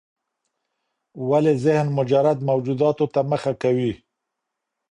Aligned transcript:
ولي 1.29 1.53
ذهن 1.65 1.87
مجرد 1.99 2.37
موجوداتو 2.49 3.05
ته 3.13 3.21
مخه 3.31 3.51
کوي؟ 3.61 3.91